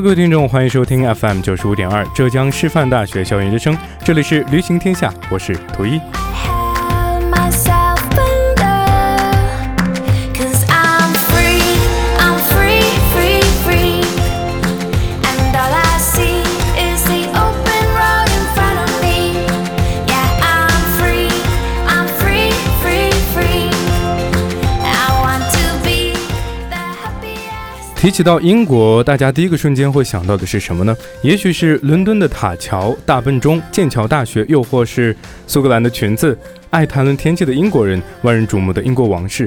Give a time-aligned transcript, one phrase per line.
[0.00, 6.00] 各位听众，欢迎收听 FM 九十五点二浙江师范大学校园之声，这里是旅行天下，我是图一。
[28.08, 30.96] 提起到英国，大家第一个瞬间会想到的是什么呢？
[31.20, 35.14] 也许是伦敦的塔桥、大笨钟、剑桥大学，又或是
[35.46, 36.34] 苏格兰的裙子。
[36.70, 39.46] 爱谈论天气的英国人，万人瞩目的英国王室。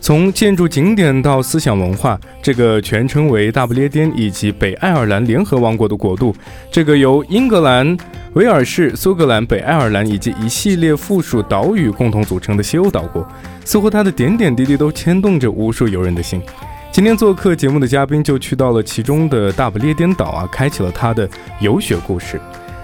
[0.00, 6.34] 从建筑景点到思想文化，这个全称为大不列颠以及北爱尔兰联合王国的国度，
[6.68, 7.96] 这个由英格兰、
[8.32, 13.24] 威尔士、苏格兰、北爱尔兰以及一系列附属岛屿共同组成的西欧岛国，
[13.64, 16.42] 似乎它的点点滴滴都牵动着无数游人的心。
[16.92, 21.28] 今天做客节目的嘉宾就去到了其中的大不列颠岛啊，开启了他的
[21.60, 22.40] 游学故事，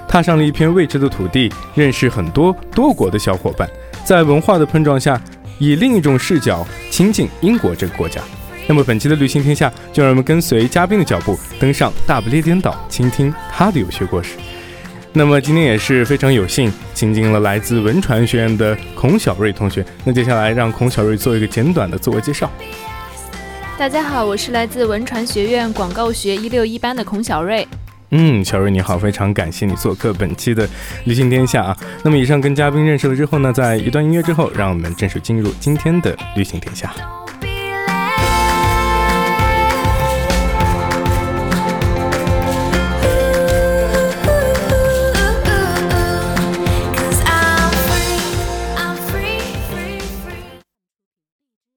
[0.07, 3.69] 踏上了一片未知的土地，认识很多多国的小伙伴，
[4.05, 5.21] 在文化的碰撞下，
[5.59, 8.21] 以另一种视角亲近英国这个国家。
[8.69, 14.37] 那么本期的旅行天下，就让我们跟随嘉宾的脚步，登上大不列颠岛，倾听他的游学故事。
[15.13, 19.85] 那么今天也是非常有幸，请进了来自文传学院的孔小瑞同学。
[20.05, 22.49] 那接下来让孔小瑞做一个简短的自我介绍。
[23.79, 27.69] 大家好，我是来自文传学院广告学一六一班的孔小瑞。
[28.11, 30.67] 嗯，小瑞你好，非常感谢你做客本期的
[31.05, 31.77] 旅行天下啊。
[32.03, 36.91] 那么以上跟嘉宾认识了之后呢，在一段音乐之后，让我们正式进入今天的旅行天下。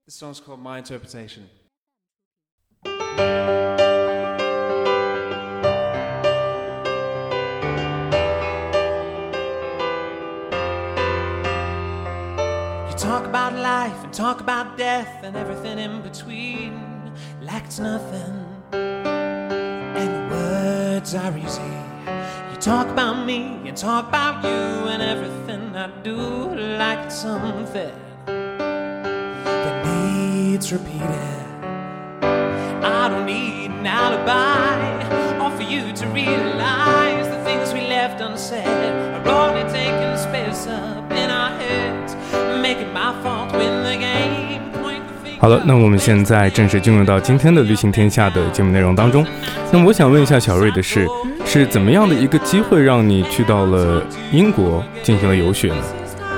[0.08, 1.44] song's called My Interpretation.
[14.12, 17.12] Talk about death and everything in between
[17.42, 18.46] like nothing.
[18.72, 21.62] And words are easy.
[22.52, 26.18] You talk about me and talk about you and everything I do
[26.78, 27.92] like it's something
[28.26, 31.38] that needs repeating.
[32.84, 38.66] I don't need an alibi or for you to realize the things we left unsaid
[38.66, 42.16] are only taking space up in our heads.
[45.40, 49.26] 好了，那我们现在正式进入到今天的旅行天下的节目内容当中。
[49.72, 51.08] 那么我想问一下小瑞的是，
[51.46, 55.82] 是怎么样的一个机会让你去到了英国进行了游学呢？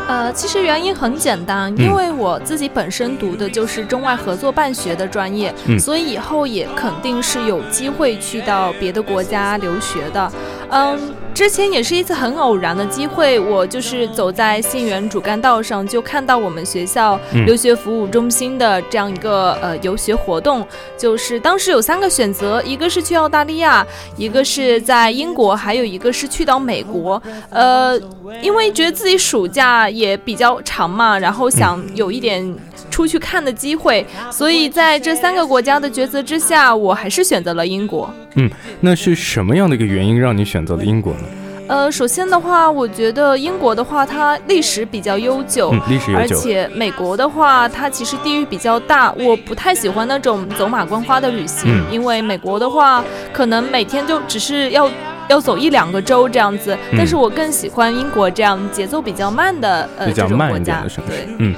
[0.07, 10.31] 呃，其实原因很简单，因为我自己本身读的就是中外合作办学的专业，所以以后也肯定是有机会去到别的国家留学的。
[10.72, 11.00] 嗯。
[11.34, 20.68] 之前也是一次很偶然的机会，我就是走在信源主干道上，就看到我们学校留学服务中心的这样一个呃游学活动。
[20.98, 23.84] 就是当时有三个选择，一个是去澳大利亚，
[24.18, 27.20] 一个是在英国，还有一个是去到美国。
[27.50, 27.98] 呃，
[28.42, 32.54] 因为觉得自己暑假也比较长嘛，然后想有一点
[32.92, 38.13] 出去看的机会，所以在这三个国家的抉择之下，我还是选择了英国。
[38.36, 38.50] 嗯，
[38.81, 41.19] 那是什么样的一个原因让你选择了英国呢？
[41.68, 46.19] 呃，首先的话，我觉得英国的话，它历史比较悠久，历史悠久。
[46.19, 54.90] 而且美国的话，它其实地域比较大，我不太喜欢那种走马观花的旅行，因为美国的话，可能每天就只是要
[55.30, 56.78] 要走一两个州这样子。
[56.98, 61.25] 但是我更喜欢英国这样节奏比较慢的呃比较慢一点的城市。
[61.38, 61.56] 嗯，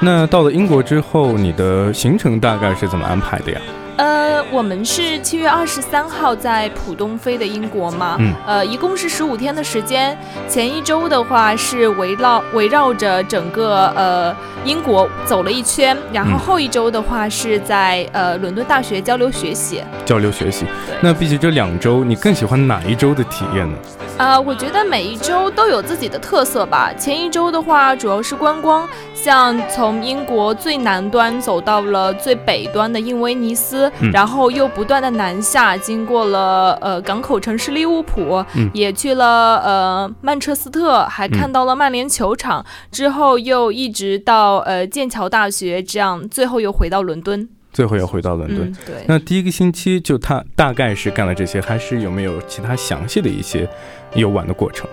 [0.00, 3.60] 那到了英国之后，你的行程大概是怎么安排的呀？
[4.00, 10.16] 呃，我们是七月二十三号在浦东飞的英国嘛，嗯，呃，一共是十五天的时间。
[10.48, 19.84] 前一周的话是围绕围绕着整个呃英国走了一圈，然后后一周的话是在呃伦敦大学交流学习。
[20.06, 20.64] 交流学习。
[21.02, 23.76] 那比起这两周，你更喜欢哪一周的体验呢？
[24.16, 26.90] 啊，我觉得每一周都有自己的特色吧。
[26.98, 28.88] 前一周的话，主要是观光，
[29.22, 47.46] 像从英国最南端走到了最北端的印威尼斯，然后又不断的南下，经过了呃港口城市利物浦，也去了呃曼彻斯特，还看到了曼联球场，之后又一直到呃剑桥大学，这样最后又回到伦敦。
[47.74, 49.04] 最后要回到伦敦，对。
[49.06, 53.68] 那第一个星期就他大概是干了这些，还是有没有其他详细的一些
[54.14, 54.88] 游玩的过程？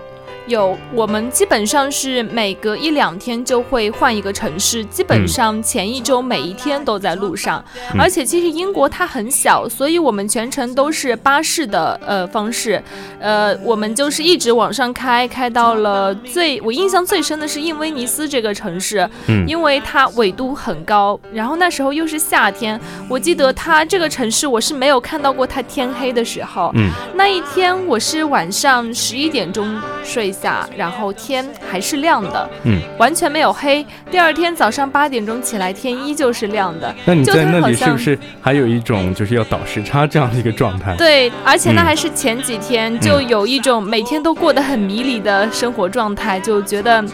[0.48, 7.62] 有，我们基本上是每隔一两天就会换一个城市，基本上前一周每一天都在路上。
[7.98, 12.82] 而且其实英国它很小，所以我们全程都是巴士的呃方式，
[13.20, 22.80] 呃，我们就是一直往上开，开到了最我印象最深的是印威尼斯这个城市，嗯，因为它纬度很高，然后那时候又是夏天，
[23.10, 30.32] 我记得它这个城市我是没有看到过它天黑的时候，嗯，那一天我是晚上十一点钟睡。
[30.40, 33.84] 下，然后天还是亮的，嗯，完全没有黑。
[34.10, 36.94] 第二天早上八点钟起来，天依旧是亮的。
[37.04, 40.94] 那你在那里是不是还有一种就是要倒时差这样的一个状态？
[40.96, 47.04] 对，而且那还是前几天，就有一种每天都过得很迷离的生活状态，就觉得，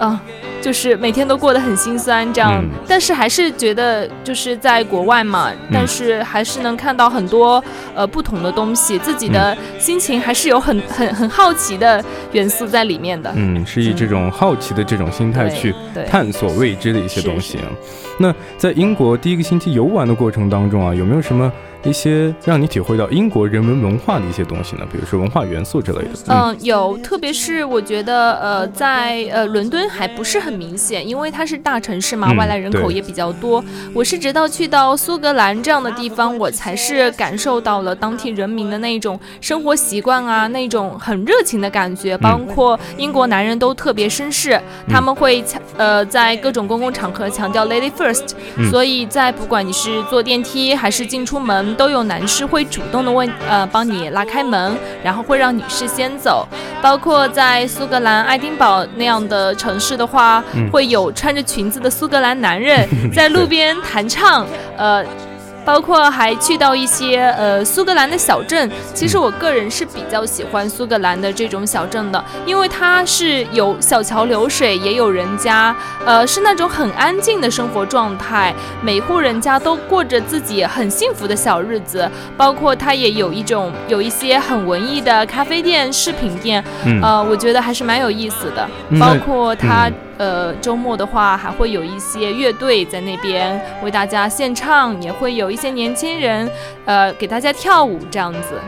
[0.00, 0.18] 嗯。
[0.64, 7.62] 就是每天都过得很心酸，这样，但是还是觉得就是在国外嘛，但是还是能看到很多
[7.94, 12.02] 呃不同的东西，自己的心情还是有很很很好奇的
[12.32, 13.30] 元素在里面的。
[13.36, 15.74] 嗯，是以这种好奇的这种心态去
[16.08, 17.68] 探索未知的一些东西啊。
[18.18, 21.52] 那在英国第一个星期游玩的过程当中啊，有没有什么？
[21.84, 26.08] 一些让你体会到英国人文文化的一些东西呢，比如说文化元素之类的。
[26.28, 33.62] 嗯，有，特别是我觉得，呃，在呃伦敦还不是很明显，因为它是大城市嘛，外来人口也比较多。
[33.92, 42.16] 我是直到去到苏格兰这样的地方，我才是感受到了当地人民的那种生活习惯啊，那种很热情的感觉。
[42.18, 44.58] 包括英国男人都特别绅士，
[44.88, 48.30] 他们会强呃在各种公共场合强调 lady first，
[48.70, 51.73] 所以在不管你是坐电梯还是进出门。
[51.74, 56.46] 都有男士会主动的问，呃，帮你拉开门，然后会让女士先走。
[56.80, 65.04] 包括在苏格兰爱丁堡那样的城市的话，会有穿着裙子的苏格兰男人 在路边弹唱，呃。
[65.64, 75.74] 包括还去到一些呃苏格兰的小镇，其实我个人是比较喜欢苏格兰的这种小镇的，因为它是有小桥流水，也有人家，
[76.04, 82.10] 呃是那种很安静的生活状态，每户人家都过着自己很幸福的小日子。
[82.36, 86.62] 包括它也有一种有一些很文艺的咖啡店、饰品店，
[87.02, 88.68] 呃，我觉得还是蛮有意思的。
[88.98, 89.90] 包括它。
[90.18, 96.50] 呃，周末的话还会有一些乐队在那边为大家献唱，也会有一些年轻人，
[96.84, 98.60] 呃，给大家跳舞这样子。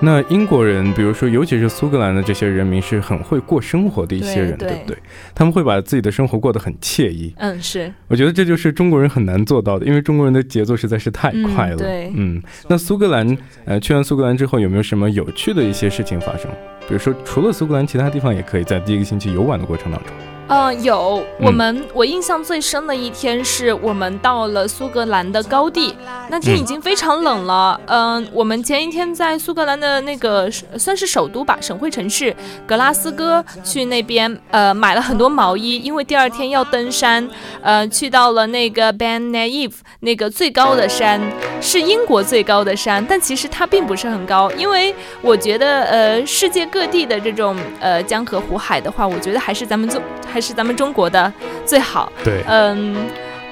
[0.00, 4.96] 那英国人，比如说，尤其是苏格兰的这些人民，是很会过生活的一些人，对不对？
[5.32, 7.32] 他们会把自己的生活过得很惬意。
[7.38, 7.92] 嗯，是。
[8.08, 11.76] 我觉得这就是中国人很难做到的，因为中国人的节奏实在是太快了。
[11.76, 12.42] 对，嗯。
[12.68, 16.50] 那苏格兰，呃，去完苏格兰之后，有没有什么有趣的一些事情发生？
[16.88, 20.10] 比如说，除了苏格兰，其他地方也可以在第一个星期游玩的过程当中。
[20.48, 25.92] 嗯，有我们我印象最深的一天是我们到了苏格兰的高地，
[26.28, 27.80] 那天已经非常冷了。
[27.86, 30.48] 嗯，我们前一天在苏格兰的那个
[30.78, 32.34] 算是首都吧，省会城市
[32.64, 37.28] 格拉斯哥去那边呃买了很多毛衣，因为第二天要登山，
[37.60, 41.20] 呃去到了那个 Ben Naive 那个最高的山，
[41.60, 50.00] 是英国最高的山，但其实它并不是很高，因为我觉得呃世界各地的这种呃江河湖海的话，我觉得还是咱们做。
[50.36, 51.32] 还是咱们中国的
[51.64, 52.12] 最好。
[52.22, 52.94] 对，嗯，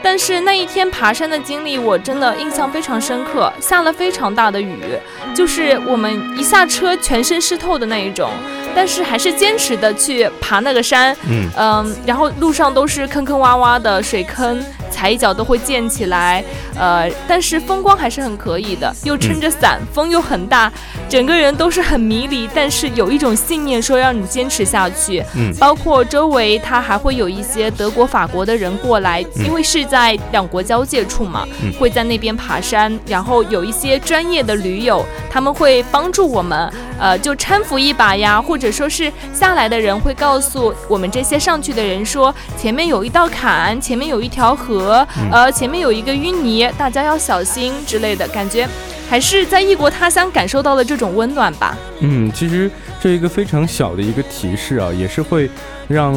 [0.02, 3.50] 但是那一天爬山的经历，我真的印象非常深刻。
[3.58, 4.76] 下了非常大的雨，
[5.34, 8.28] 就是我们一下车全身湿透的那一种，
[8.74, 11.16] 但是还是坚持的去爬那个山。
[11.28, 14.62] 嗯嗯，然后路上都是坑坑洼洼的水坑。
[14.90, 16.42] 踩一脚都会溅起来，
[16.78, 20.72] 呃，但是风光还是很可以的，又撑着伞，风又很大，
[21.08, 25.20] 整个人都是很迷离，但是有一种信念说让你坚持下去。
[25.34, 31.44] 嗯，包括周围他还会有一些德国、法国的人过来，因为是在两国交界处嘛，
[31.76, 44.64] 会在那边爬山，然后有一些专业的驴友，他们会帮助我们，呃，就搀扶一把呀，或者说是下来的人会告诉我们这些上去的人说，前面有一道坎，前面有一条河。
[44.64, 48.66] 河，呃，前面有一个淤泥，大家要小心之类的感觉，
[49.10, 51.76] 还是在异国他乡感受到了这种温暖吧。
[52.00, 55.50] 嗯，其实这一个非常小的一个提示啊，也是会
[55.86, 56.14] 让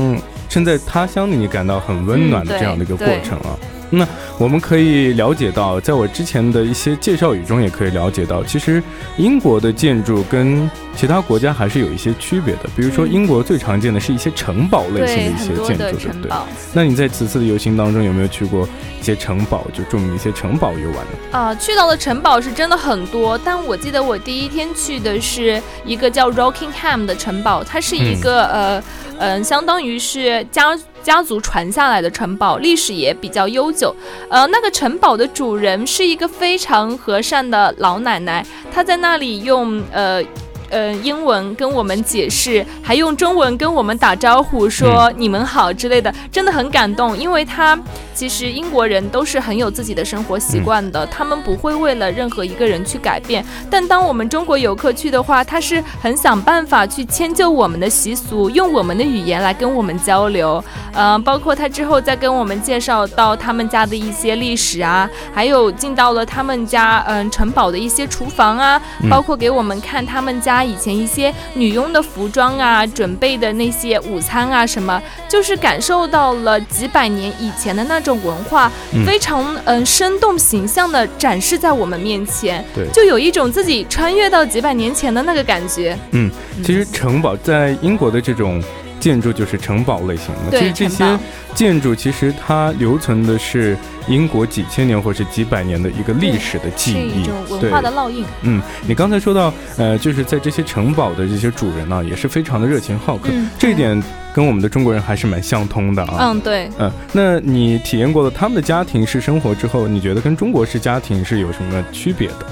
[0.48, 3.52] 身在他乡的你感到很温暖的这样的一个过程啊。
[3.90, 8.84] 那我们可以了解到，在我之前的一些介绍语中，也可以了解到，其实
[9.18, 12.62] 英国的建筑跟其他国家还是有一些区别的。
[12.76, 16.32] 比如说，英国最常见的是一些城堡类型的一些建筑，对不对？
[16.74, 18.68] 那你在此次的游行当中有没有去过
[19.00, 21.38] 一些城堡，就著名一些城堡游玩呢？
[21.38, 28.84] 啊，去到的城堡是真的很多，但我记得我第一天去的是一个叫 Rockingham 的城堡，它是一个呃
[29.20, 30.78] 嗯，相当于是家。
[31.04, 33.96] 家族传下来的城堡，历史也比较悠久。
[34.30, 40.22] 呃，那个城堡的主人是一个非常和善的老奶奶，她在那里用呃。
[40.70, 47.18] 呃，英文跟我们解释，还用中文跟我们打招呼，说你们好之类的，真的很感动。
[47.18, 47.78] 因为他
[48.14, 53.46] 其实英国人都是很有自己的生活习惯的，他们不会为了任何一个人去改变。
[53.70, 60.64] 但当我们中国游客去的话，他是很想办法去迁就我们的习俗，用我们的语言来跟我们交流。
[60.94, 70.57] 嗯，包括他之后再跟我们介绍到他们家的一些历史啊，还有进到了他们家嗯城堡的一些厨房啊，包括给我们看他们家。
[70.64, 78.72] 以前一些女佣的服装啊，准备的那些午餐啊，什么，就是感受到了几百年以前的那种文化，
[79.06, 85.98] 非常嗯生动形象的展示在我们面前，对，就有一种自己穿越到几百年前的那个感觉。
[86.12, 86.32] 嗯，
[86.64, 88.64] 其实城堡在英国的这种。
[89.00, 91.20] 建筑就是城堡类型的，其实这些
[91.54, 93.78] 建筑其实它留存的是
[94.08, 98.26] 英国几千年或是几百年的一个历史的记忆，文化的烙印。
[98.42, 104.02] 嗯，你刚才说到，呃，就是在这些城堡的这些主人呢，也是非常的热情好客，这一点
[104.34, 106.18] 跟我们的中国人还是蛮相通的啊。
[106.32, 106.70] 嗯，对。
[106.80, 112.46] 嗯，那你体验过了他们的家庭式生活之后，你觉得跟中国式家庭是有什么区别的？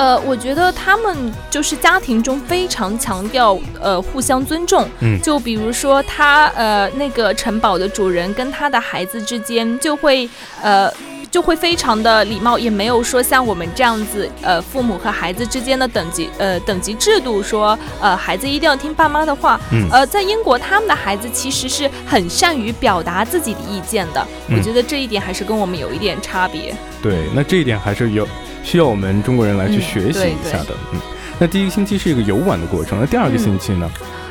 [0.00, 10.26] 呃，我觉得他们就是家庭中非常强调呃互相尊重，嗯，就比如说他呃那个城堡的主人跟他的孩子之间就会
[10.62, 10.90] 呃
[11.30, 26.74] 就会非常的礼貌，也没有说像我们这样子呃父母和孩子之间的等级呃等级制度，说呃孩子一定要听爸妈的话，嗯，呃在英国他们的孩子其实是很善于表达自己的意见的，我觉得这一点还是跟我们有一点差别。
[27.02, 28.26] 对，那这一点还是有。
[28.62, 31.00] 需要我们中国人来去学习一下的，嗯，
[31.38, 33.90] 那第一个星期是一个游玩的过程，那第二个星期呢？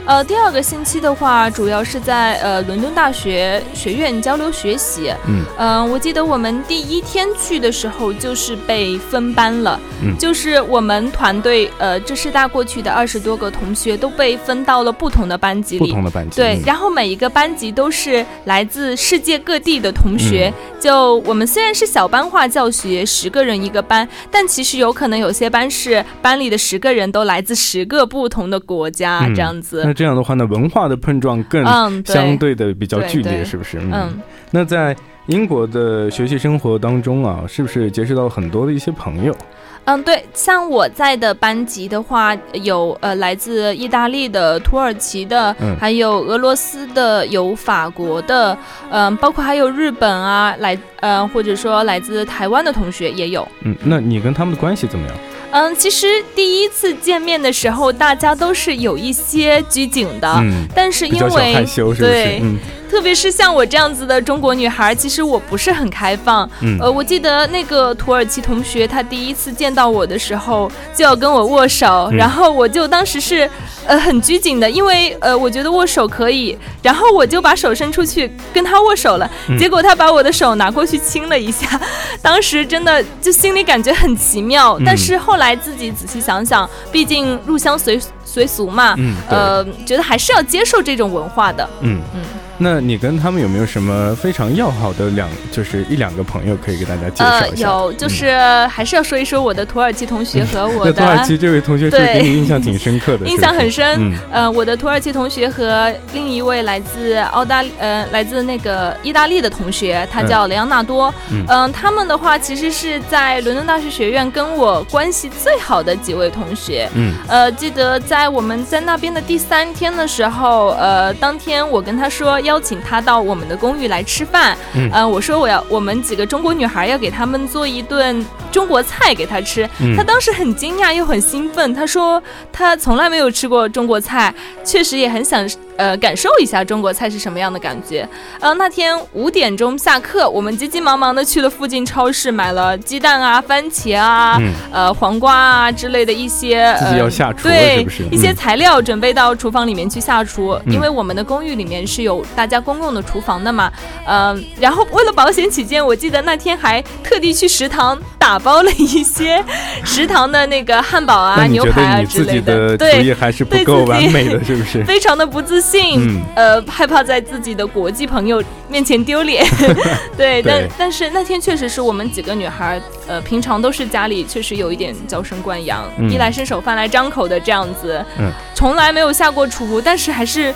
[0.09, 5.13] 呃，第二个星期的话，主要是在呃伦敦大学学院交流学习。
[5.27, 9.79] 嗯，嗯，我记得我们第一天去的时候就是被分班了。
[10.01, 15.85] 嗯，就是我们团队呃这师大过去的二十多个同学都被分到了不同的班级里。
[15.85, 16.37] 不同的班级。
[16.37, 20.51] 对，然后每一个班级都是来自世界各地的同学。
[20.79, 29.93] 就我们虽然是小班化教学，十个人一个班，但其实有可能有些班是班里的十个人都来自十个不同的国家这样子。
[29.99, 31.61] 这样的话呢，文化的碰撞更
[32.05, 33.77] 相对的比较剧烈，是不是？
[33.79, 34.17] 嗯。
[34.49, 39.35] 那在英国的学习生活当中啊，是不是结识到很多的一些朋友？
[39.83, 48.57] 嗯，对，像我在的班级的话，有呃来自意大利的、土耳其的，还有俄罗斯的，有法国的，
[48.91, 53.45] 嗯，包括还有日本啊，来呃或者说来自台湾的同学也有。
[53.65, 55.17] 嗯，那你跟他们的关系怎么样？
[55.51, 61.53] 嗯，其实第一次见面的时候，大家都是有一些拘谨的，嗯，但是因为？
[61.95, 62.41] 对，
[62.89, 66.49] 特别是像我这样子的中国女孩，其实我不是很开放。
[66.61, 73.49] 嗯，呃，我记得那个土耳其同学，他第一次见到我的时候就要跟我握手，然后我就当时是
[73.87, 81.67] 呃很拘谨的，因为呃我觉得握手可以，然后我就把手伸出去跟他握手了，结果他把我的手拿过去亲了一下，
[82.21, 85.39] 当时真的就心里感觉很奇妙，但是后。
[85.39, 88.93] 来自己仔细想想，毕竟入乡随随俗嘛，
[89.29, 91.63] 呃，觉得还是要接受这种文化的。
[91.79, 92.21] 嗯嗯。
[92.61, 97.67] 那你跟他们有没有什么非常要好的两，就是一两个朋友可以给大家介绍一下？
[97.67, 98.37] 有，就是
[98.67, 100.91] 还是要说一说我的土耳其同学和我的。
[100.91, 104.13] 土耳其这位同学是给你印象挺深刻的， 印象很深。
[104.29, 111.13] 呃，我的土耳其同学和另一位来自澳大，呃，来自那个意大利的同学，他叫雷昂纳多。
[111.47, 116.89] 嗯，他们的话其实是在伦敦大学学院跟我关系最好的几位同学。
[116.93, 122.37] 嗯，呃，记得在我们在那边的第三天的时候，呃，当天我跟他说。
[122.49, 134.33] 邀请他到我们的公寓来吃饭，嗯，我说我要我们几个中国女孩要给他们做一顿中国菜给他吃，他当时很惊讶又很兴奋，他说他从来没有吃过中国菜，
[134.65, 135.47] 确实也很想
[135.79, 138.07] 呃感受一下中国菜是什么样的感觉。
[138.41, 144.37] 呃，那天五点钟下课，我们急急忙忙的去了附近超市，买了鸡蛋啊、番茄啊、
[144.71, 150.59] 呃黄瓜啊之类的一些自己要下厨对是一些材料，准备到厨房里面去下厨。
[150.67, 153.71] 因为我们的公寓里面是有大家公共的厨房的嘛。
[154.05, 157.97] 嗯，然后为了保险起见，我记得那天还特地去食堂
[158.29, 159.43] 打包了一些
[159.83, 162.77] 食堂的那个汉堡啊、牛排啊之类的。
[162.77, 164.83] 对，还是不够完美的，是不是？
[164.85, 169.43] 非常的不自信，呃，害怕在自己的国际朋友面前丢脸。
[170.15, 180.53] 对，但但是那天确实是我们几个女孩，呃，平常都是家里确实有一点娇生惯养，衣来伸手饭来张口的这样子，嗯，从来没有下过厨，但是还是。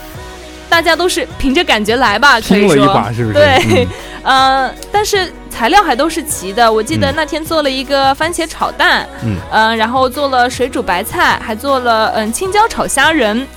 [0.73, 3.33] 大家都是凭着感觉来吧，可以说，是不是？
[3.33, 3.87] 对，
[4.25, 6.71] 呃，但是材料还都是齐的。
[6.71, 9.07] 我记得那天做了一个番茄炒蛋，
[9.51, 13.47] 嗯，然后做了水煮白菜，还做了嗯青椒炒虾仁。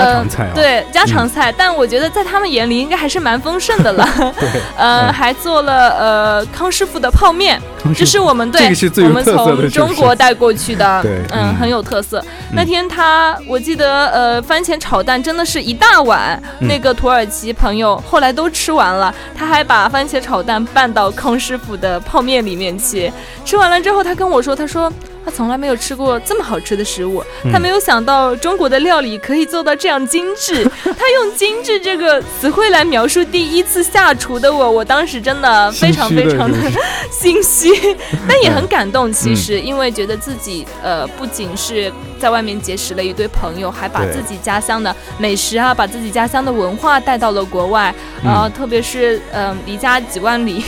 [0.00, 4.08] 家常菜啊，对家常菜，但我觉得在他们眼里应该还是蛮丰盛的了。
[4.38, 7.60] 对，呃，还做了呃康师傅的泡面，
[7.94, 8.72] 这是我们对，
[9.04, 12.24] 我们从中国带过去的，对，嗯，很有特色。
[12.52, 23.12] 那天他，我记得呃番茄炒蛋真的是一大碗，那个土耳其朋友后来都吃完了，他还把番茄炒蛋拌到康师傅的泡面里面去。
[23.44, 24.92] 吃完了之后，他跟我说，他说。
[25.24, 30.68] 他从来没有吃过这么好吃的食物，他没有想到中国的料理可以做到这样精致。
[30.84, 36.58] 他用“精致”这个词汇来描述第一次下厨的我，我当时真的非常非常的
[37.10, 37.96] 心虚，
[38.28, 39.12] 但也很感动。
[39.12, 47.94] 其实，因为觉得自己呃，不仅是在外面结识了一堆朋友，还把自己家乡的美食啊，把自己家乡的文化带到了国外。
[48.22, 50.62] 然后，特别是嗯，离家几万里。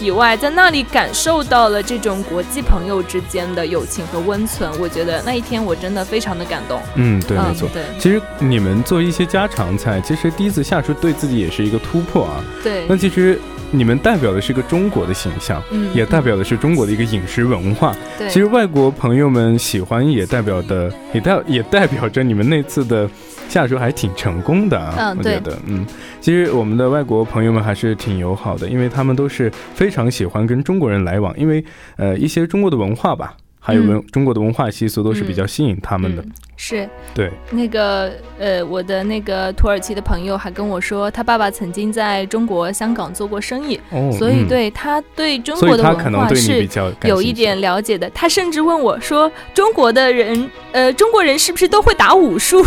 [0.00, 6.80] 以外，在那里感受到了这种国际朋友之间的友情和温存，我觉得那一天我真的非常的感动。
[6.94, 7.68] 嗯，对，没错。
[7.72, 12.42] 对，其实你们做一些家常菜，其实第一次下厨对自己也是一个突破啊。
[12.62, 12.86] 对。
[12.88, 13.38] 那其实
[13.70, 17.94] 你们代表的是一个中国的形象，嗯，也代表的是中国的一个饮食文化。
[18.18, 18.28] 对。
[18.28, 23.08] 其实外国朋友们喜欢，也代表的，也代也代表着你们那次的。
[23.50, 25.84] 下手还挺成功的啊，我觉得，嗯，
[26.22, 31.62] 其实我们的外国朋友们还是挺友好的，因为他们都是非常喜欢跟中国人来往，因为
[31.96, 33.36] 呃一些中国的文化吧。
[33.62, 36.24] 还有文中国的文化习俗都是比较吸引他们的，
[36.62, 43.80] 是对那个呃，我的那个土耳其的朋友还跟我说，他爸爸曾经在中国香港做过生意，
[44.16, 46.68] 所以对他对中国的文化是
[47.04, 48.08] 有一点了解的。
[48.10, 52.64] 他甚至问我说：“中国的人，呃，中国人是不是都会打武术？”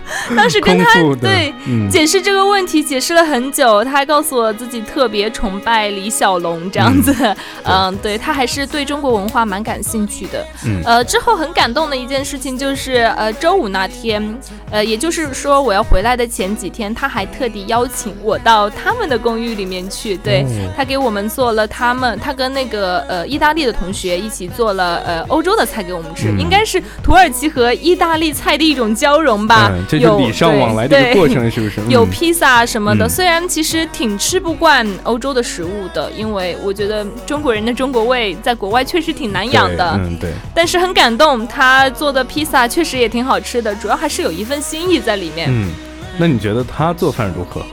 [0.36, 1.52] 当时跟他对
[1.90, 3.82] 解释这个问题，解释了很久。
[3.84, 7.14] 他还告诉我自己特别崇拜李小龙这样子，
[7.64, 10.14] 嗯，对 他还是对中国文化蛮感兴趣。
[10.14, 10.46] 去的，
[10.84, 14.22] 呃，之后很感动的一件事情就是，呃，周五那天，
[14.70, 20.44] 呃，也就是说我要回来的前几天，他还特地邀请我到他们的公寓里面去，对
[20.76, 31.80] 他给我们做了他们，他跟那个呃意大利的同学一起做了呃欧洲的菜给我们吃，应该是土耳其和意大利菜的一种交融吧，有礼尚往来的过程，是不是？
[31.88, 39.92] 有披萨什么的，虽然其实挺吃不惯欧洲的食物的，因为我觉得中国人的中国味在国外确实挺难养的。
[39.98, 45.48] 嗯，对，但是很感动，他做的披萨确实也挺好吃的，主要还是有一份心意在里面。
[45.50, 45.70] 嗯，
[46.18, 47.64] 那你觉得他做饭如何？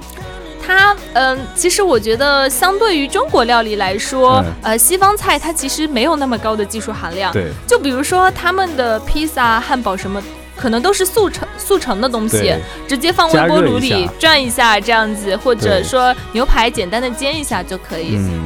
[0.66, 7.34] 他，嗯，其实我觉得相对于中国料理来说，呃，西方菜它其实没有那么高的技术含量。
[7.34, 10.22] 对，就比如说他们的披萨、汉堡什么，
[10.56, 12.54] 可能都是速成速成的东西，
[12.88, 18.16] 直接放微波炉里转一下这样子，或者说牛排简单的煎一下就可以。
[18.16, 18.42] 嗯。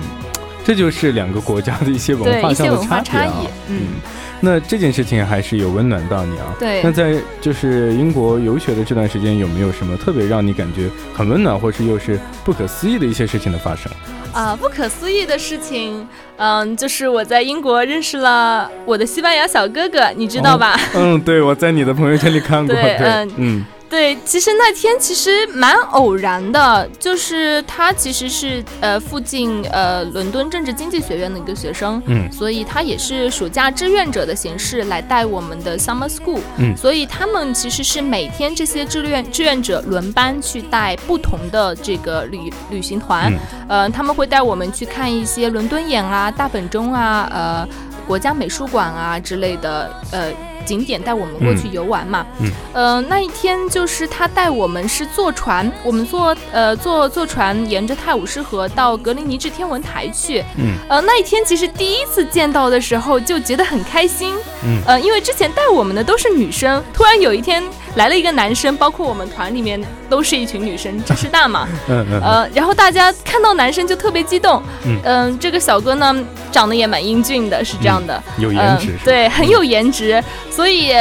[0.65, 3.51] 这就是两个国家的一些文化上的差异啊。
[3.67, 3.99] 嗯，
[4.45, 6.55] 那这件事情还是有温暖到你啊。
[6.59, 6.81] 对。
[6.83, 13.91] 那在就是英国游学的这段时间，有没有什么特别让你感觉很温暖，或是又是不可思议的一些事情的发生？
[14.31, 20.79] 啊，不可思议的事情，嗯，就是我在英国认识了我的西班牙小哥哥，你知道吧？
[20.93, 22.75] 嗯，对，我在你的朋友圈里看过。
[22.75, 23.65] 对，嗯嗯。
[23.87, 43.31] 对，其实那天其实蛮偶然的，就是他其实是呃附近呃伦敦政治经济学院的一个学生，嗯，所以他也是暑假志愿者的形式来带我们的 summer school，嗯，所以他们其实是每天这些志愿志愿者轮班去带不同的这个旅旅行团，
[43.69, 47.67] 呃，他们会带我们去看一些伦敦眼啊、大本钟啊、呃
[48.07, 50.31] 国家美术馆啊之类的，呃。
[50.65, 64.33] 景点带我们过去游玩嘛，嗯，呃，那一天就是他带我们是坐船，我们坐呃坐坐船沿着泰晤士河到格林尼治天文台去，嗯，呃，那一天其实第一次见到的时候就觉得很开心，
[64.65, 67.63] 嗯，呃，因为之前带我们的都是女生，突然有一天
[67.95, 74.99] 来了一个男生，包括我们团里面都是一群女生，知识大嘛，嗯嗯，呃，然后大家看到男生就特别激动，嗯。
[75.03, 76.15] 嗯、这个小哥呢
[76.51, 80.93] 长得也蛮英俊的，是这样的，有颜值对，很有颜值，所以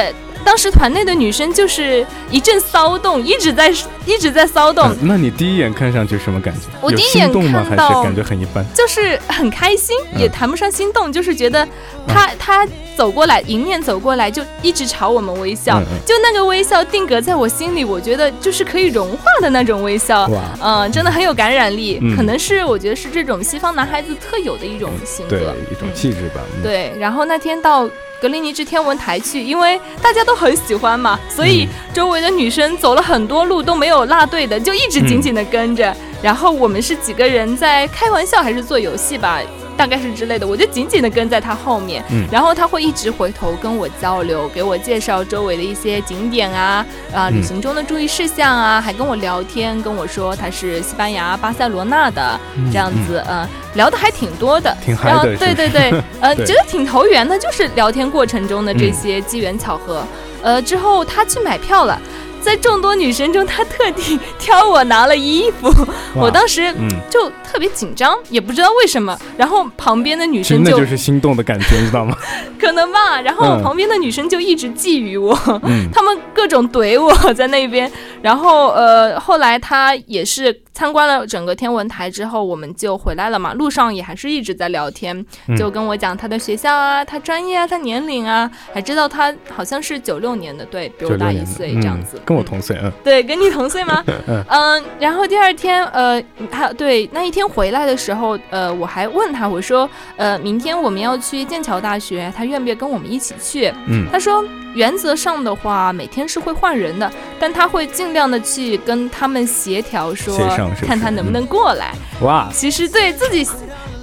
[0.45, 3.73] 当时团内的女生就是一阵骚动，一直在
[4.05, 6.61] 一直在骚动，嗯那你第一眼看上去什么感觉？
[6.75, 7.65] 有我第一眼心动吗？
[7.65, 8.65] 还是看到感觉很一般？
[8.75, 10.21] 就是很开心，嗯。
[10.21, 11.67] 也谈不上心动，就是觉得
[12.07, 15.99] 他、他走过来，迎面走过来就一直朝我们微笑，嗯嗯。
[16.07, 20.27] 就那个微笑定格在我心里，我觉得就是可以融化的那种微笑。
[20.27, 22.17] 哇，嗯，真的很有感染力，嗯。
[22.17, 26.41] 可能是我觉得是这种西方男孩子特有的一种性格，对，一种嗯气质吧。
[26.57, 27.89] 嗯，对，然后那天到
[28.21, 35.95] 格林尼治天文台去，因为大家都很喜欢嘛，所以嗯周围的女生走了很多路都没有落队的，就一直紧紧的跟着。
[36.23, 39.41] 然后我们是几个人在开玩笑还是做游戏吧，
[39.77, 42.03] 大概是之类的，我就紧紧的跟在他后面。
[42.11, 42.27] 嗯。
[42.31, 47.35] 然后他会一直回头跟我交流，给我介绍周围的一些景点啊，啊、嗯。
[47.37, 58.93] 旅行中的注意事项啊，还跟我聊天，跟我说他是西班牙巴塞罗那的，嗯这样子，嗯、聊的还挺多的，挺嗨然后对对对， 呃，觉得挺投缘的，就是聊天过程中的这嗯。
[58.93, 60.03] 些机缘巧合。
[60.43, 61.99] 呃，之后他去买票了，
[62.45, 65.73] 在众多女生中，他特地挑我拿了衣服，
[66.15, 69.19] 我当时嗯，就特别紧张，也不知道为什么。
[69.37, 72.17] 然后旁边的女生就真的就是心动的感觉， 你知道吗？
[72.61, 83.55] 可能吧，然后嗯旁边的女生就一直觊觎我，嗯他们各种怼我在那边，然后呃，后来他也是参观了整个天文台之后，我们就回来了嘛。
[83.55, 92.21] 路上也还是一直在聊天，嗯就跟我讲他的学校啊、他专业啊、他年龄啊，还知道他好像是九六年的，对比我大一岁这样嗯子。
[92.35, 94.03] 跟我嗯同岁，嗯对，跟你同岁吗？
[94.27, 103.73] 嗯嗯，然后第二天，呃，他对那一天回来的时候，呃，我还问他，我说，呃，明天我们要去剑桥大学，他愿不愿意跟我们一起去？
[103.87, 104.45] 嗯他说，
[104.75, 110.37] 原则上的话，每天是会换人的，但他会尽量的去跟他们协调，说
[110.83, 111.95] 看他能不能过来。
[112.23, 113.47] 哇，其实对自己。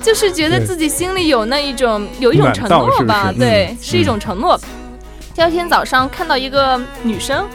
[0.04, 4.60] 就是觉得自己心里有那一种有一种承诺吧，是对，嗯是一种承诺。
[5.36, 7.48] 第二天早上看到一个女生，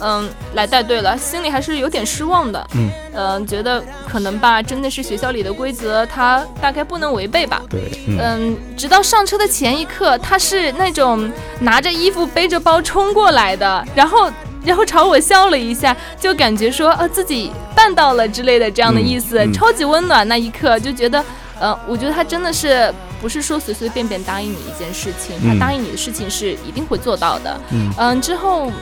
[0.00, 2.66] 嗯来带队了，心里还是有点失望的。
[2.74, 7.62] 嗯嗯、觉得可能吧，真的是学校里的规则，他大概不能违背吧。
[7.68, 14.30] 对，嗯嗯，直到上车的前一刻，他是那种拿着衣服背着包冲过来的，然后
[14.64, 20.26] 然后朝我笑了一下，就感觉说呃自己办到了之类的这样的意思，嗯嗯超级温暖。
[20.26, 21.24] 那一刻就觉得，
[21.60, 27.60] 呃，我觉得他真的是不是说随随便便答应你一件事情，他嗯答应你的事情是一定会做到的。
[27.70, 28.72] 嗯嗯，之后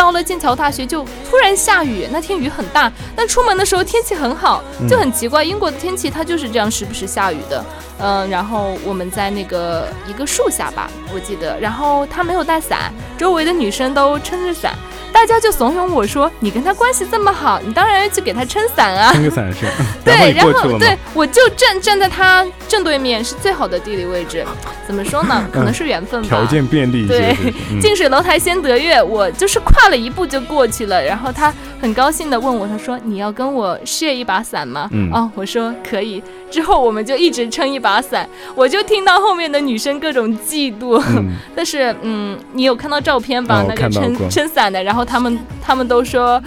[0.00, 7.62] 到了剑桥大学就突然下雨，那天雨很大，但出门的时候天气很好，就很奇怪，英国的天气它就是这样时不时下雨的。
[7.98, 14.72] 嗯，然后我们在那个一个树下吧，我记得，然后他没有带伞，周围的女生都撑着伞。
[15.12, 19.66] 大家就怂恿我说：“你跟他关系这么好，你当然要去给他撑伞啊！”撑个伞是，
[20.02, 20.50] 对，然？
[20.50, 24.46] 后对我就站站在他正对面，是最好的地理位置。
[24.86, 25.44] 怎么说呢？
[25.52, 26.28] 可能是缘分吧。
[26.28, 31.02] 条件便利一些，对近水楼台先得月，我就是跨了一步就过去了。
[31.04, 36.22] 然后他很高兴的问我，他说：“你要跟我 share 一把伞吗？”嗯哦，我说可以。
[36.48, 41.02] 之后我们就一直撑一把伞，我就听到后面的女生各种嫉妒。
[41.16, 43.62] 嗯 但是，嗯，你有看到照片吧？
[43.62, 46.40] 哦那个撑撑伞的，然后他们他们都说。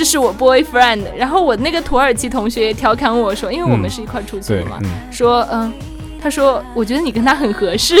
[0.00, 3.90] 这是我 boyfriend，然后我那个土耳其同学也调侃我说，因为我们嗯。
[3.90, 5.70] 是一块出去的嘛，嗯，说嗯，
[6.18, 7.96] 他说我觉得你跟他很合适，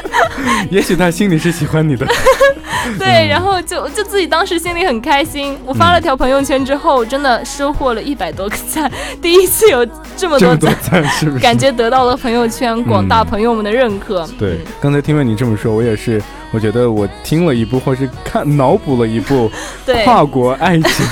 [0.72, 2.06] 也许他心里是喜欢你的，
[2.98, 5.58] 对，然后就就自己当时心里很开心。
[5.66, 11.42] 我发了条朋友圈之后，真的收获了一百多个赞， 第一次有这么多赞，是不是？
[11.42, 14.26] 感觉得到了朋友圈广大朋友们的认可。
[14.38, 16.22] 对嗯，刚才听了你这么说，我也是，
[16.52, 19.50] 我觉得我听了一部或是看脑补了一部
[19.84, 21.06] 对，跨国爱情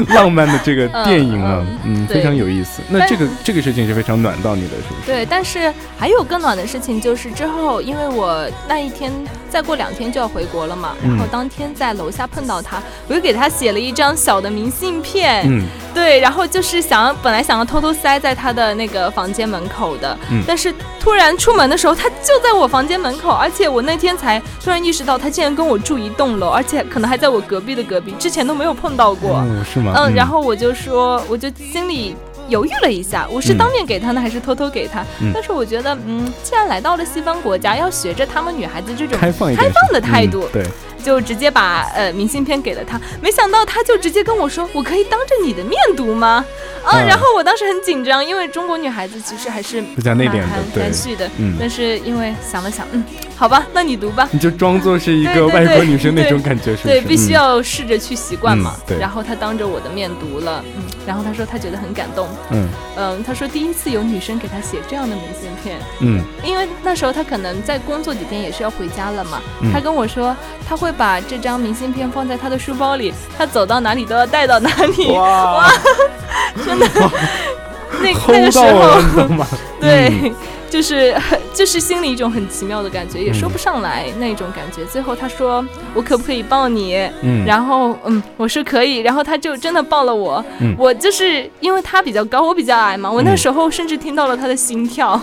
[0.14, 2.82] 浪漫的这个电影啊，嗯，对非常有意思。
[2.88, 5.06] 那这个这个事情是非常暖到你的，是不是？
[5.06, 9.12] 对，但是还有更暖的事情，就是之后，因为我那一天
[9.52, 15.66] 再过两天就要回国了嘛，然后嗯当天在楼下碰到他，我就给他写了一张小的明信片，嗯。
[15.94, 20.42] 对，然后就是想要本来想要偷偷塞在他的那个房间门口的，嗯。
[20.46, 29.32] 但是突然出门的时候，他就在我房间门口，而且我那天才突然意识到，他竟然跟我住一栋楼，而且可能还在我隔壁的隔壁，之前都没有碰到过。
[29.32, 29.92] 哦，是吗？
[29.96, 32.16] 嗯，然后我就说，我就心里
[32.48, 35.02] 犹豫了一下，我是嗯当面给他呢，还是偷偷给他？
[35.20, 40.66] 嗯但是我觉得，嗯，既然来到了西方国家，要学着他们女孩子这种开放开放的态度嗯对，
[41.04, 46.44] 就直接把呃明信片给了他，没想到他就直接跟我说：“我可以当着你的面读吗？”
[46.84, 51.30] 啊，然后我当时很紧张，因为中国女孩子其实还是比较内敛的，含蓄的。
[51.38, 53.04] 嗯，但是因为想了想，嗯，
[53.36, 54.28] 好吧，那你读吧。
[54.32, 58.74] 你就装作是一个外国女生那种感觉，是对，必须要试着去习惯嘛。
[58.84, 58.98] 对。
[58.98, 62.68] 然后他当着我的面读了，嗯，然后他说他觉得很感动，嗯。
[62.96, 69.40] 嗯，他说第一次有女生给他写这样的明信片，嗯，因为那时候他可能在工作几天也是要回家了嘛，
[69.72, 70.36] 他跟我说
[70.68, 75.10] 他会把这张明信片放在他的书包里，他走到哪里都要带到哪里。
[75.12, 75.70] 哇。
[76.66, 76.86] 真的，
[78.00, 79.46] 那 那个时候，
[79.80, 80.32] 对，
[80.70, 81.14] 就是
[81.52, 84.84] 就是心里一种很奇妙的感觉，也说不上来那种感觉。
[84.86, 90.44] 最后他说：“我可不可以抱你？”嗯，然后嗯，我说可以，然后他就真的抱了我。
[90.60, 95.20] 嗯，我就是因为他比较高，我比较矮嘛，我那时候甚至听到了他的心跳，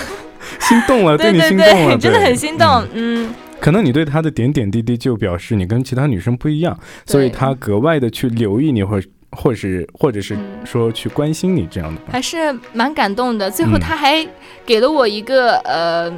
[0.60, 2.84] 心动了，对对对，真的很心动。
[2.92, 9.08] 嗯，可能你对他的点点滴滴就表示你跟其他女生不一样，所以他格外的去留意你或者。
[9.32, 13.50] 或是，或者是说去关心你这样的，还是蛮感动的。
[13.50, 14.26] 最后他还
[14.64, 16.12] 给了我一个呃。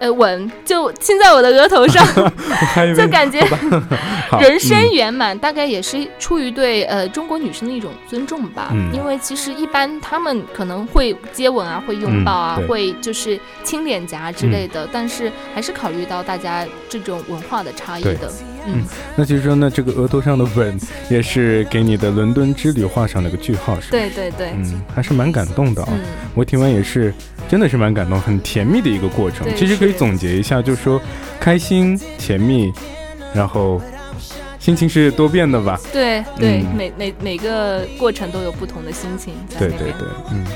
[0.00, 2.04] 呃，吻就亲在我的额头上，
[2.96, 3.38] 就感觉
[4.42, 5.38] 人生圆满。
[5.38, 8.70] 大概也是出于对呃中国女生的一种尊重吧。
[8.72, 18.30] 嗯，因为其实一般他们可能会接吻啊，会拥抱啊，会就是亲脸颊之类的，但是还是考虑到大家这种文化的差异的。
[18.66, 18.82] 嗯，
[19.14, 20.76] 那其实说呢，这个额头上的吻
[21.10, 23.88] 也是给你的伦敦之旅画上了个句号，是吧？
[23.92, 25.92] 对对对，嗯，还是蛮感动的啊。
[26.34, 27.12] 我听完也是，
[27.48, 29.46] 真的是蛮感动，很甜蜜的一个过程。
[29.54, 29.74] 其实。
[29.74, 31.02] 可以总结一下，就是说，
[31.40, 32.72] 开心、甜蜜，
[33.34, 33.82] 然后
[34.60, 35.78] 心情是多变的吧？
[35.92, 39.34] 对对，每每每个过程都有不同的心情。
[39.58, 40.46] 对对对，嗯。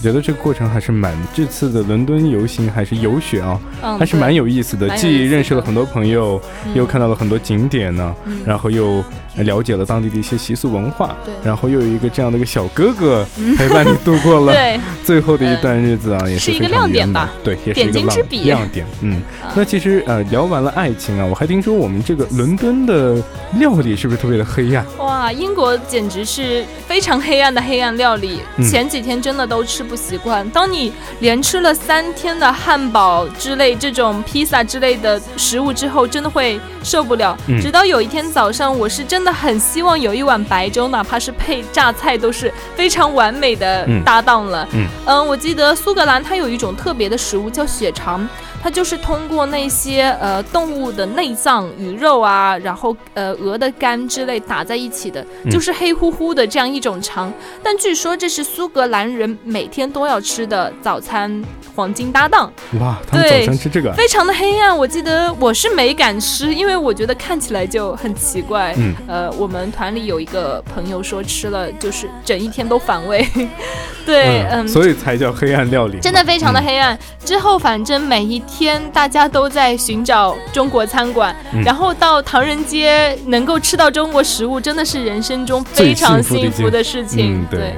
[0.00, 3.58] 觉得这个过程还是蛮这次的伦敦游行还是游学啊，
[3.98, 4.88] 还是蛮有意思的。
[4.96, 6.40] 既认识了很多朋友，
[6.74, 8.14] 又看到了很多景点呢，
[8.46, 9.02] 然后又
[9.38, 14.54] 了解了当地的一些习俗文化，然后又有一个这样的一个小哥哥陪伴你度过了
[15.02, 17.30] 最后的一段日子啊，也是一个亮点吧？
[17.42, 18.86] 对，也是一个亮点。
[19.00, 19.20] 嗯，
[19.56, 23.20] 那其实呃聊完了爱情啊，我还听说我们这个伦敦的
[23.58, 24.86] 料理是不是特别的黑暗？
[24.98, 29.77] 哇，英国简直是非常黑暗的黑暗料理，前几天真的都吃。
[29.82, 30.48] 不习惯。
[30.50, 37.36] 当你连吃了三天的汉堡之类这种披萨之类的食物之后，真的会受不了。
[37.60, 44.66] 直到有一天早上，我是真的很希望有一碗白粥，哪怕是配榨菜，都是非常完美的搭档了。
[45.06, 48.26] 嗯，我记得苏格兰它有一种特别的食物叫血肠。
[48.62, 57.32] 它就是通过那些呃动物的内脏、鱼肉啊，然后呃鹅的肝之类打在一起的，就是黑乎乎的这样一种肠。
[57.62, 61.42] 但据说这是苏格兰人每天都要吃的早餐
[61.74, 62.52] 黄金搭档。
[62.80, 64.76] 哇，他们早餐吃这个，非常的黑暗。
[64.76, 68.74] 我记得我是没敢吃，因为我觉得看起来就很奇怪。
[68.76, 73.26] 嗯，呃，我们团里有一个朋友说吃了就是整一天都反胃。
[74.04, 76.98] 对，嗯，所以才叫黑暗料理，真的非常的黑暗。
[77.24, 78.42] 之后反正每一。
[78.48, 81.34] 天，大家都在寻找中国餐馆，
[81.64, 87.42] 然后到唐人街能够吃到中国食物，真的是人生中非常幸福的事情。
[87.42, 87.74] 嗯对，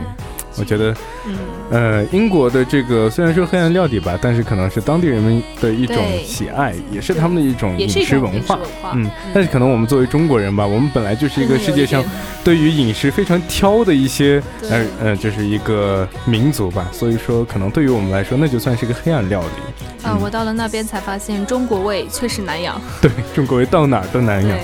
[0.56, 0.94] 我觉得。
[1.70, 8.58] 呃，英国的这个虽然说黑暗料理吧，但是可能是当地人们的一种喜爱，也是他们的一种饮食文化。
[8.94, 12.02] 嗯，但是可能我们作为中国人吧，我们本来就是一个世界上
[12.42, 16.88] 对于饮食非常挑的一些，呃呃，就是一个民族吧。
[16.90, 19.86] 所以说，可能对于我们来说，那就算是一个黑暗料理。
[20.02, 22.80] 啊，我到了那边才发现，中国胃确实难养。
[23.02, 24.58] 对，中国胃到哪儿都难养。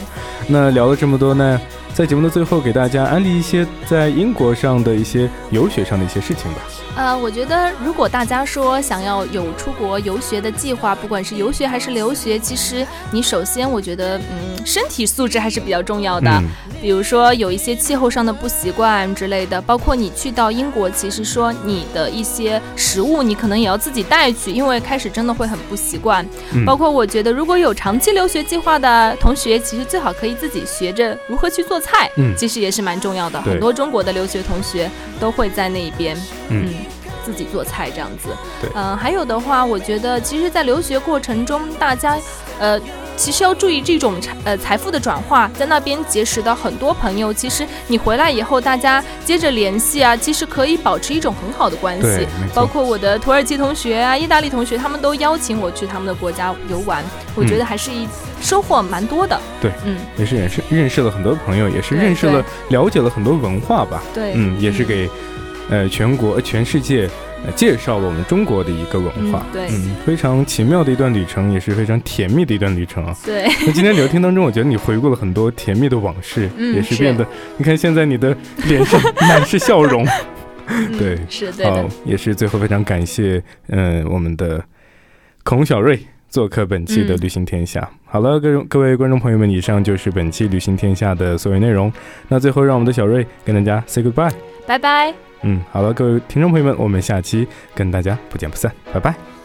[0.49, 1.61] 那聊了这么多呢？
[1.97, 6.59] 在节目的最后，给大家安利一些在英国上的一些游学上的一些事情吧。
[6.95, 16.43] 呃，我觉得如果大家说想要有出国游学的计划，不管是游学还是留学，其实你首先我觉得，嗯，身体素质还是比较重要的。
[16.83, 26.27] 比如说有一些气候上的不习惯之类的，包括你去到英国，其实说你的一些食物，你可能也要自己带去，因为开始真的会很不习惯。
[26.67, 31.81] 包括我觉得如果有长期留学计划的同学，其实最好可以自己学着如何去做。
[31.87, 33.41] 菜，嗯，其实也是蛮重要的。
[33.41, 36.17] 很多中国的留学同学都会在那边，
[36.49, 36.69] 嗯，
[37.25, 38.31] 自己做菜这样子。
[38.61, 42.19] 对，嗯，还有的话，我觉得其实，在留学过程中，大家，
[42.59, 42.81] 呃。
[43.19, 47.33] 其实要注意这种财呃财富的转化，在那边结识到很多朋友。
[47.33, 52.29] 其实你回来以后，大家接着联系啊，其实可以保持一种很好的关系。
[52.55, 57.03] 包括我的土耳其同学啊、意大利同学，他们都邀请我去他们的国家游玩。
[57.35, 58.07] 我觉得还是一
[58.43, 59.41] 收获蛮多的。
[59.63, 64.03] 对，嗯，也是认识认识了很多朋友，也是认识了了解了很多文化吧。
[64.13, 65.09] 对，嗯，也是给
[65.71, 67.09] 呃全国全世界
[67.55, 69.45] 介绍了我们中国的一个文化。
[69.53, 73.17] 对，嗯，非常奇妙的一段旅程，也是非常甜蜜的一段旅程啊。
[73.25, 73.47] 对。
[73.67, 80.07] 那今天聊天当中，我觉得你回顾了很多甜蜜的往事，也是变得，你看现在你的脸上满是笑容。
[80.99, 81.87] 对，是对的。
[82.05, 84.63] 也是最后非常感谢，嗯，我们的
[85.43, 85.99] 孔小瑞。
[86.29, 87.81] 做客本期的《旅行天下》。
[88.05, 91.91] 好了，各各位观众朋友们，以上就是本期《旅行天下》的所有内容。
[92.29, 94.33] 那最后，让我们的小瑞跟大家 say goodbye，
[94.67, 95.26] 拜拜。
[95.43, 99.36] 嗯，好了，各位听众朋友们，我们下期跟大家不见不散，拜拜。